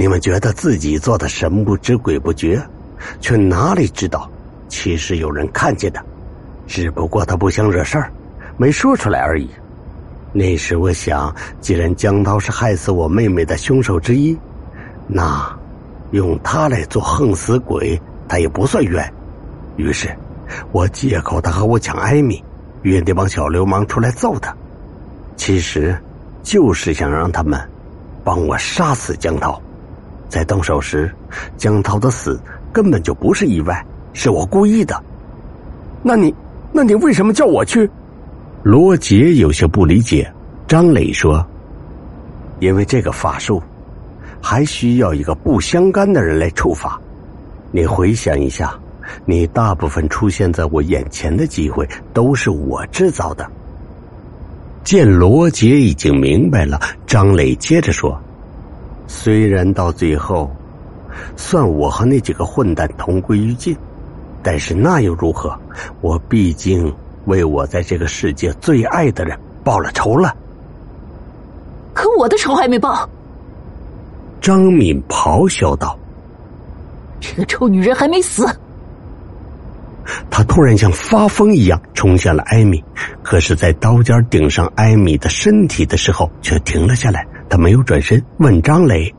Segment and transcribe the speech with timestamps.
[0.00, 2.58] 你们觉得自己做的神不知鬼不觉，
[3.20, 4.30] 却哪里知道，
[4.66, 6.02] 其实有人看见的，
[6.66, 8.10] 只不过他不想惹事儿，
[8.56, 9.46] 没说出来而已。
[10.32, 11.30] 那时我想，
[11.60, 14.34] 既然江涛是害死我妹妹的凶手之一，
[15.06, 15.54] 那
[16.12, 19.12] 用他来做横死鬼，他也不算冤。
[19.76, 20.08] 于是，
[20.72, 22.42] 我借口他和我抢艾米，
[22.84, 24.56] 约那帮小流氓出来揍他，
[25.36, 25.94] 其实
[26.42, 27.60] 就是想让他们
[28.24, 29.60] 帮我杀死江涛。
[30.30, 31.12] 在动手时，
[31.56, 32.40] 江涛的死
[32.72, 35.02] 根本就不是意外，是我故意的。
[36.02, 36.32] 那你，
[36.72, 37.90] 那你为什么叫我去？
[38.62, 40.32] 罗杰有些不理解。
[40.68, 41.44] 张磊说
[42.60, 43.60] ：“因为这个法术，
[44.40, 46.96] 还需要一个不相干的人来触发。
[47.72, 48.78] 你回想一下，
[49.24, 53.50] 你大部分出现在我眼前的机会，都是我制造的。”
[54.84, 58.16] 见罗杰已经明白了，张磊接着说。
[59.12, 60.48] 虽然到最后，
[61.36, 63.76] 算我和那几个混蛋同归于尽，
[64.40, 65.52] 但是那又如何？
[66.00, 70.32] 我毕竟为我在这个世界最爱的人报了仇了。
[71.92, 73.06] 可我的仇还没报。
[74.40, 75.98] 张敏咆哮道
[77.20, 78.46] ：“这个臭女人还没死！”
[80.30, 82.82] 他突然像发疯一样冲向了艾米，
[83.24, 87.26] 可是，在刀尖顶上艾米的身体的时候，却停了下来。
[87.50, 89.12] 他没有转身问张磊：“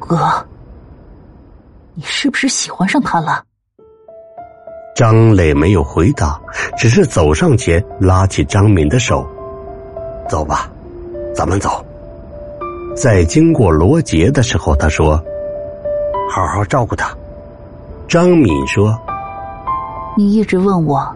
[0.00, 0.18] 哥，
[1.94, 3.44] 你是不是喜欢上他了？”
[4.96, 6.40] 张磊没有回答，
[6.78, 9.28] 只是走上前拉起张敏的手
[10.26, 10.70] ：“走吧，
[11.34, 11.84] 咱们走。”
[12.96, 15.22] 在经过罗杰的时候，他说
[16.32, 17.14] ：“好好照顾他。”
[18.08, 18.98] 张敏说
[20.16, 21.14] ：“你一直问我，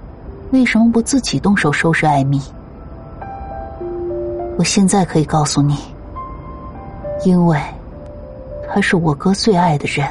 [0.51, 2.39] 为什么不自己动手收拾艾米？”
[4.61, 5.75] 我现在可以告诉你，
[7.25, 7.59] 因为
[8.69, 10.07] 他是我哥最爱的人。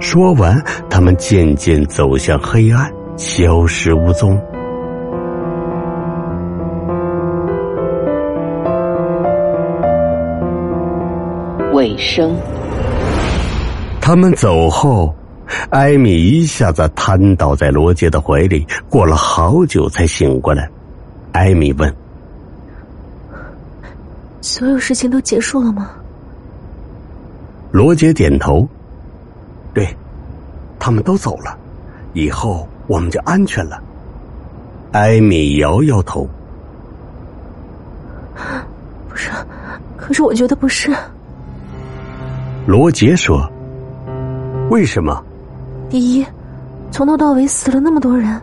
[0.00, 0.60] 说完，
[0.90, 4.36] 他们渐渐走向黑暗，消失无踪。
[11.72, 12.34] 尾声。
[14.00, 15.14] 他们走后，
[15.70, 20.68] 艾米一下子瘫倒在罗杰的怀里，过了好久才醒过来。
[21.30, 21.94] 艾米问。
[24.40, 25.90] 所有事情都结束了吗？
[27.70, 28.66] 罗杰点头。
[29.74, 29.94] 对，
[30.78, 31.56] 他们都走了，
[32.14, 33.78] 以后我们就安全了。
[34.92, 36.26] 艾米摇摇头。
[39.08, 39.30] 不是，
[39.96, 40.90] 可是我觉得不是。
[42.66, 43.46] 罗杰说
[44.70, 45.22] ：“为什么？
[45.90, 46.24] 第一，
[46.90, 48.40] 从头到尾死了那么多人，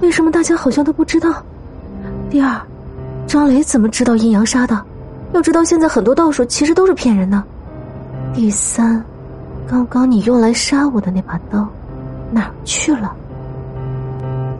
[0.00, 1.42] 为什么大家好像都不知道？
[2.30, 2.60] 第二，
[3.26, 4.80] 张雷怎么知道阴阳杀的？”
[5.32, 7.42] 要知道，现在很多道术其实都是骗人的。
[8.34, 9.02] 第三，
[9.66, 11.66] 刚刚你用来杀我的那把刀，
[12.30, 13.12] 哪儿去了？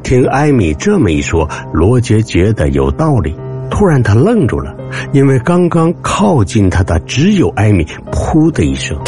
[0.02, 3.34] 听艾米这么一说，罗杰觉得有道理。
[3.70, 4.74] 突然，他愣住了，
[5.12, 7.86] 因为刚刚靠近他的只有艾米。
[8.10, 8.98] 噗的一声，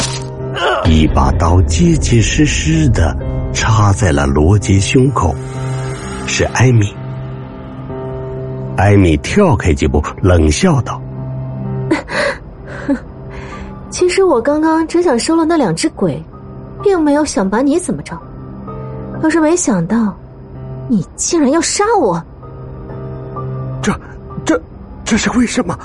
[0.86, 3.16] 一把刀结结实实的
[3.52, 5.34] 插在了罗杰胸口。
[6.26, 6.86] 是艾米。
[8.76, 11.00] 艾米跳开几步，冷笑道。
[12.87, 12.97] 哼，
[13.91, 16.22] 其实我刚刚只想收了那两只鬼，
[16.82, 18.19] 并没有想把你怎么着。
[19.22, 20.16] 可是没想到，
[20.88, 22.22] 你竟然要杀我！
[23.81, 23.98] 这、
[24.44, 24.60] 这、
[25.04, 25.78] 这是为什么？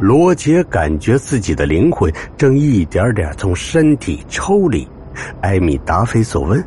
[0.00, 4.86] 罗杰感觉自己的灵魂正一点点从身体抽离。
[5.40, 6.64] 艾米答非所问：“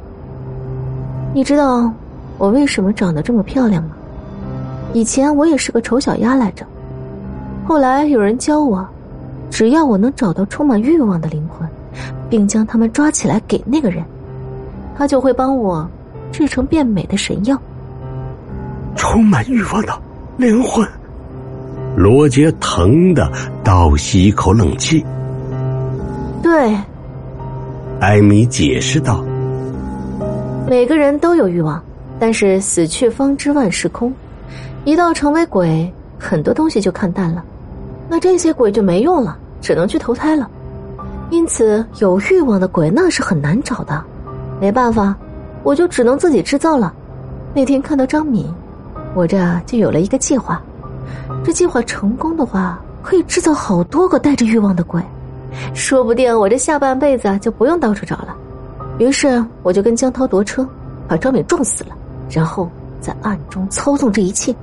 [1.34, 1.92] 你知道
[2.38, 3.90] 我为什么长得这么漂亮吗？
[4.94, 6.66] 以前我也是个丑小鸭来着。”
[7.68, 8.88] 后来有人教我，
[9.50, 11.68] 只要我能找到充满欲望的灵魂，
[12.30, 14.06] 并将他们抓起来给那个人，
[14.96, 15.90] 他就会帮我
[16.32, 17.60] 制成变美的神药。
[18.96, 20.00] 充满欲望的
[20.38, 20.88] 灵魂，
[21.96, 23.32] 罗杰疼的
[23.64, 25.04] 倒吸一口冷气。
[26.44, 26.78] 对，
[28.00, 29.24] 艾米解释道
[30.70, 31.84] ：“每个人都有欲望，
[32.20, 34.14] 但是死去方知万事空，
[34.86, 37.44] 一到成为鬼，很多东西就看淡了。”
[38.08, 40.50] 那这些鬼就没用了，只能去投胎了。
[41.32, 44.04] 因此，有欲望的鬼那是很难找的。
[44.62, 45.16] 没办法，
[45.64, 46.94] 我就只能自己制造了。
[47.54, 48.46] 那天看到张敏，
[49.16, 50.62] 我这就有了一个计划。
[51.44, 55.02] 这计划成功的话，可以制造好多个带着欲望的鬼，
[55.74, 58.36] 说不定我这下半辈子就不用到处找了。
[59.00, 60.68] 于是，我就跟江涛夺车，
[61.08, 61.90] 把张敏撞死了，
[62.30, 62.70] 然后
[63.02, 64.56] 在暗中操纵这一切。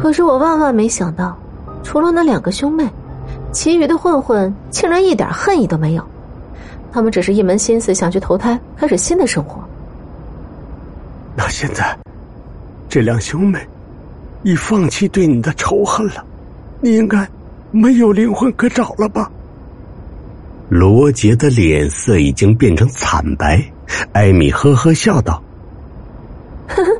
[0.00, 1.36] 可是我万万没想到。
[1.82, 2.88] 除了那两个兄妹，
[3.52, 6.04] 其余的混混竟然一点恨意都没有，
[6.92, 9.62] 他们只是一门心思想去投胎，开始新的生活。
[11.36, 11.96] 那现在，
[12.88, 13.58] 这两兄妹
[14.42, 16.24] 已放弃对你的仇恨了，
[16.80, 17.28] 你应该
[17.70, 19.30] 没有灵魂可找了吧？
[20.68, 23.62] 罗杰的脸色已经变成惨白，
[24.12, 25.42] 艾米呵呵笑道
[26.68, 26.90] ：“呵呵，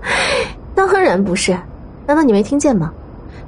[0.74, 1.52] 当然不是，
[2.06, 2.92] 难道你没听见吗？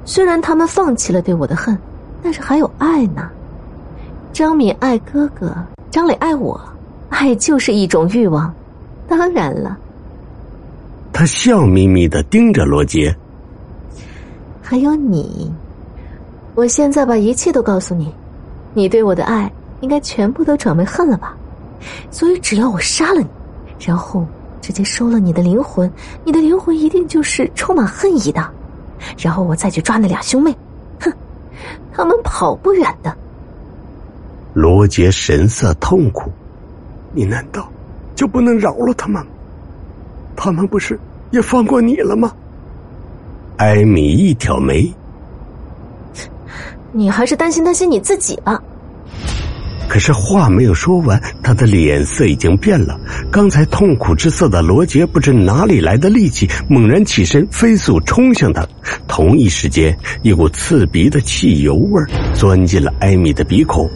[0.03, 1.77] 虽然他们放弃了对我的恨，
[2.23, 3.29] 但是还有爱呢。
[4.33, 5.55] 张敏爱哥哥，
[5.89, 6.59] 张磊爱我，
[7.09, 8.53] 爱就是一种欲望。
[9.07, 9.77] 当然了。”
[11.13, 13.15] 他笑眯眯的盯着罗杰。
[14.61, 15.51] 还有你，
[16.55, 18.13] 我现在把一切都告诉你，
[18.73, 19.49] 你对我的爱
[19.79, 21.35] 应该全部都转为恨了吧？
[22.11, 23.27] 所以只要我杀了你，
[23.79, 24.25] 然后
[24.59, 25.89] 直接收了你的灵魂，
[26.23, 28.43] 你的灵魂一定就是充满恨意的。
[29.17, 30.55] 然后我再去抓那俩兄妹，
[30.99, 31.11] 哼，
[31.93, 33.15] 他们跑不远的。
[34.53, 36.31] 罗杰神色痛苦，
[37.11, 37.67] 你难道
[38.15, 39.25] 就不能饶了他们？
[40.35, 40.99] 他们不是
[41.31, 42.31] 也放过你了吗？
[43.57, 44.93] 艾米一挑眉，
[46.91, 48.61] 你还是担心担心你自己吧。
[49.87, 52.99] 可是话没有说完，他的脸色已经变了。
[53.31, 58.67] 刚才痛苦之色的罗杰不知哪里来的力气，猛然起身，飞速冲向他。
[59.07, 62.03] 同一时间，一股刺鼻的汽油味
[62.33, 63.89] 钻进了艾米的鼻孔。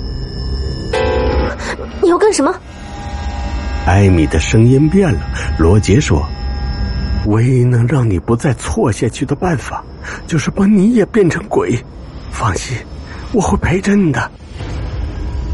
[2.02, 2.56] 你要干什么？
[3.86, 5.20] 艾米的声音变了。
[5.58, 6.26] 罗杰说
[7.28, 9.84] ：“唯一能让你不再错下去的办法，
[10.28, 11.78] 就是把你也变成鬼。
[12.32, 12.78] 放心，
[13.34, 14.32] 我会陪着你的。”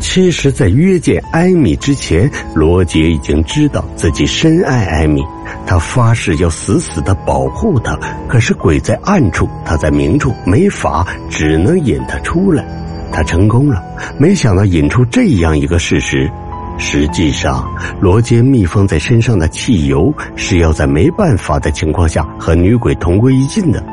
[0.07, 5.21] 其实，在约见艾米之前，罗杰已经知道自己深爱艾米，
[5.65, 7.99] 他发誓要死死的保护她。
[8.29, 12.63] 可是鬼在暗处，他在明处，没法，只能引她出来。
[13.11, 13.83] 他成功了，
[14.17, 16.31] 没想到引出这样一个事实。
[16.77, 17.67] 实际上，
[17.99, 23.83] 罗杰密封在身上的汽油是要在没办法的情况下和女鬼同归于尽的，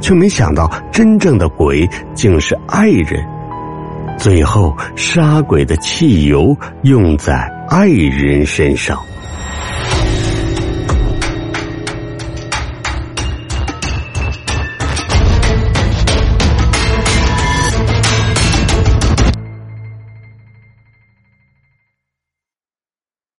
[0.00, 3.26] 却没想到真正的鬼竟是爱人。
[4.18, 7.34] 最后，杀鬼的汽油用在
[7.68, 8.98] 爱人身上。